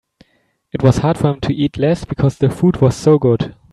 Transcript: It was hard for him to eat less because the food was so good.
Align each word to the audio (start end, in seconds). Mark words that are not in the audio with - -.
It 0.71 0.81
was 0.81 0.97
hard 0.97 1.19
for 1.19 1.27
him 1.29 1.41
to 1.41 1.53
eat 1.53 1.77
less 1.77 2.05
because 2.05 2.39
the 2.39 2.49
food 2.49 2.77
was 2.81 2.95
so 2.95 3.19
good. 3.19 3.53